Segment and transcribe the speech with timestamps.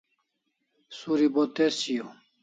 [0.97, 2.07] Suri bo tez shaiu